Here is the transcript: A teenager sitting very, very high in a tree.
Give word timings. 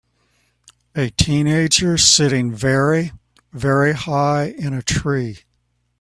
A 0.95 1.11
teenager 1.11 1.95
sitting 1.95 2.51
very, 2.51 3.11
very 3.53 3.93
high 3.93 4.45
in 4.45 4.73
a 4.73 4.81
tree. 4.81 5.41